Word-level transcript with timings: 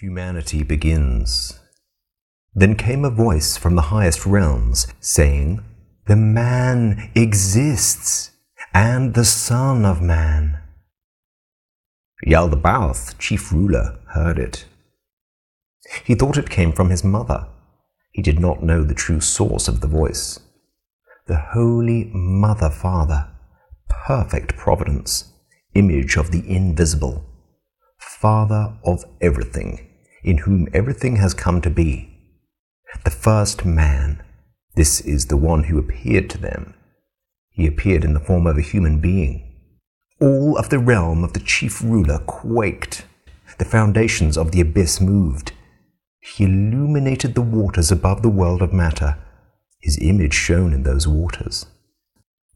Humanity 0.00 0.62
begins. 0.62 1.58
Then 2.54 2.76
came 2.76 3.04
a 3.04 3.10
voice 3.10 3.56
from 3.56 3.74
the 3.74 3.90
highest 3.90 4.26
realms, 4.26 4.86
saying, 5.00 5.64
The 6.06 6.14
man 6.14 7.10
exists, 7.16 8.30
and 8.72 9.14
the 9.14 9.24
Son 9.24 9.84
of 9.84 10.00
Man. 10.00 10.60
Yaldabaoth, 12.24 13.18
chief 13.18 13.50
ruler, 13.50 13.98
heard 14.10 14.38
it. 14.38 14.66
He 16.04 16.14
thought 16.14 16.38
it 16.38 16.48
came 16.48 16.70
from 16.70 16.90
his 16.90 17.02
mother. 17.02 17.48
He 18.12 18.22
did 18.22 18.38
not 18.38 18.62
know 18.62 18.84
the 18.84 18.94
true 18.94 19.20
source 19.20 19.66
of 19.66 19.80
the 19.80 19.88
voice. 19.88 20.38
The 21.26 21.40
Holy 21.54 22.04
Mother 22.14 22.70
Father, 22.70 23.30
perfect 23.88 24.56
providence, 24.56 25.32
image 25.74 26.16
of 26.16 26.30
the 26.30 26.48
invisible, 26.48 27.24
Father 27.98 28.74
of 28.84 29.04
everything 29.20 29.87
in 30.28 30.38
whom 30.38 30.68
everything 30.74 31.16
has 31.16 31.32
come 31.32 31.60
to 31.62 31.70
be. 31.70 32.06
The 33.04 33.10
first 33.10 33.64
man, 33.64 34.22
this 34.74 35.00
is 35.00 35.26
the 35.26 35.38
one 35.38 35.64
who 35.64 35.78
appeared 35.78 36.28
to 36.30 36.38
them. 36.38 36.74
He 37.50 37.66
appeared 37.66 38.04
in 38.04 38.12
the 38.12 38.20
form 38.20 38.46
of 38.46 38.58
a 38.58 38.62
human 38.62 39.00
being. 39.00 39.54
All 40.20 40.58
of 40.58 40.68
the 40.68 40.78
realm 40.78 41.24
of 41.24 41.32
the 41.32 41.40
chief 41.40 41.82
ruler 41.82 42.18
quaked. 42.18 43.06
The 43.56 43.64
foundations 43.64 44.36
of 44.36 44.52
the 44.52 44.60
abyss 44.60 45.00
moved. 45.00 45.52
He 46.20 46.44
illuminated 46.44 47.34
the 47.34 47.40
waters 47.40 47.90
above 47.90 48.20
the 48.20 48.28
world 48.28 48.60
of 48.60 48.72
matter. 48.72 49.16
His 49.80 49.98
image 50.02 50.34
shone 50.34 50.74
in 50.74 50.82
those 50.82 51.08
waters. 51.08 51.64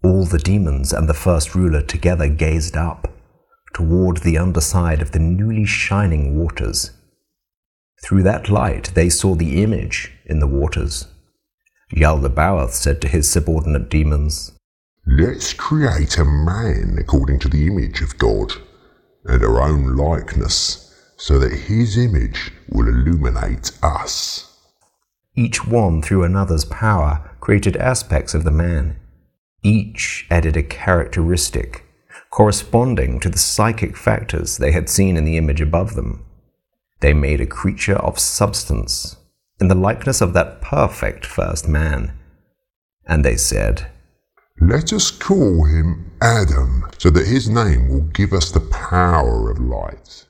All 0.04 0.27
the 0.27 0.38
demons 0.38 0.92
and 0.92 1.08
the 1.08 1.14
first 1.14 1.54
ruler 1.54 1.80
together 1.80 2.28
gazed 2.28 2.77
up 2.77 3.08
toward 3.72 4.18
the 4.18 4.36
underside 4.36 5.00
of 5.00 5.12
the 5.12 5.18
newly 5.18 5.64
shining 5.64 6.38
waters. 6.38 6.91
Through 8.02 8.24
that 8.24 8.48
light, 8.48 8.92
they 8.95 9.09
saw 9.09 9.34
the 9.34 9.62
image 9.62 10.12
in 10.27 10.41
the 10.41 10.47
waters. 10.47 11.06
Yaldabaoth 11.95 12.72
said 12.72 13.00
to 13.03 13.09
his 13.09 13.31
subordinate 13.31 13.89
demons, 13.89 14.53
Let's 15.06 15.53
create 15.53 16.19
a 16.19 16.25
man 16.25 16.97
according 16.98 17.39
to 17.41 17.48
the 17.48 17.67
image 17.67 18.00
of 18.00 18.19
God 18.19 18.53
and 19.25 19.42
our 19.42 19.61
own 19.61 19.97
likeness, 19.97 20.94
so 21.17 21.39
that 21.39 21.53
his 21.53 21.97
image 21.97 22.53
will 22.70 22.89
illuminate 22.89 23.72
us. 23.83 24.48
Each 25.34 25.64
one, 25.66 26.03
through 26.03 26.25
another's 26.25 26.64
power, 26.64 27.37
created 27.41 27.77
aspects 27.77 28.34
of 28.34 28.44
the 28.44 28.50
man. 28.50 28.97
Each 29.62 30.27
added 30.31 30.56
a 30.56 30.62
characteristic 30.62 31.84
corresponding 32.31 33.20
to 33.20 33.28
the 33.28 33.39
psychic 33.39 33.97
factors 33.97 34.56
they 34.56 34.72
had 34.72 34.89
seen 34.89 35.16
in 35.16 35.25
the 35.25 35.37
image 35.37 35.61
above 35.61 35.94
them. 35.94 36.25
They 37.03 37.12
made 37.12 37.41
a 37.41 37.47
creature 37.47 37.97
of 37.97 38.20
substance, 38.20 39.17
in 39.61 39.67
the 39.67 39.75
likeness 39.75 40.20
of 40.20 40.34
that 40.34 40.62
perfect 40.62 41.27
first 41.27 41.69
man. 41.69 42.12
And 43.06 43.25
they 43.25 43.36
said, 43.36 43.89
Let 44.61 44.92
us 44.92 45.11
call 45.11 45.64
him 45.64 46.12
Adam, 46.22 46.89
so 46.98 47.11
that 47.11 47.27
his 47.27 47.48
name 47.48 47.89
will 47.89 48.03
give 48.03 48.33
us 48.33 48.53
the 48.53 48.61
power 48.61 49.50
of 49.50 49.59
light. 49.59 50.27